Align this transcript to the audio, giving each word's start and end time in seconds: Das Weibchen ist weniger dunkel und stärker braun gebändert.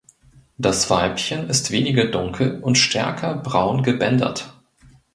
Das 0.57 0.89
Weibchen 0.89 1.47
ist 1.47 1.69
weniger 1.69 2.05
dunkel 2.07 2.59
und 2.63 2.79
stärker 2.79 3.35
braun 3.35 3.83
gebändert. 3.83 4.51